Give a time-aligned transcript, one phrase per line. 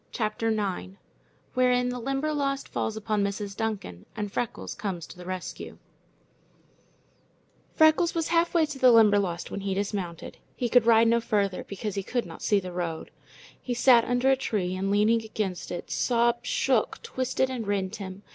[0.11, 0.95] CHAPTER IX
[1.53, 3.55] Wherein the Limberlost Falls upon Mrs.
[3.55, 5.77] Duncan and Freckles Comes to the Rescue
[7.75, 10.39] Freckles was halfway to the Limberlost when he dismounted.
[10.55, 13.11] He could ride no farther, because he could not see the road.
[13.61, 18.23] He sat under a tree, and, leaning against it, sobs shook, twisted, and rent him.